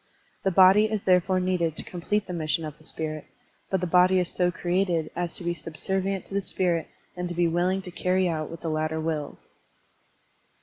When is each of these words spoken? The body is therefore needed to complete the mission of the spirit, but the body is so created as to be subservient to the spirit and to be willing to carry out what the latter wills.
The 0.41 0.49
body 0.49 0.85
is 0.85 1.03
therefore 1.03 1.39
needed 1.39 1.75
to 1.75 1.83
complete 1.83 2.25
the 2.25 2.33
mission 2.33 2.65
of 2.65 2.75
the 2.79 2.83
spirit, 2.83 3.25
but 3.69 3.81
the 3.81 3.85
body 3.85 4.17
is 4.19 4.29
so 4.29 4.49
created 4.49 5.11
as 5.15 5.35
to 5.35 5.43
be 5.43 5.53
subservient 5.53 6.25
to 6.25 6.33
the 6.33 6.41
spirit 6.41 6.87
and 7.15 7.29
to 7.29 7.35
be 7.35 7.47
willing 7.47 7.83
to 7.83 7.91
carry 7.91 8.27
out 8.27 8.49
what 8.49 8.61
the 8.61 8.69
latter 8.69 8.99
wills. 8.99 9.53